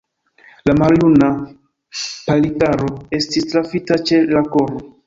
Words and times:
La 0.69 0.73
maljuna 0.79 1.27
Palikaro 1.99 2.91
estis 3.21 3.51
trafita 3.55 4.05
ĉe 4.11 4.25
la 4.37 4.49
koro. 4.57 4.89